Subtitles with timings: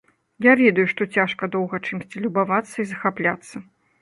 [0.45, 3.55] Я ведаю, што цяжка доўга чымсьці любавацца і захапляцца.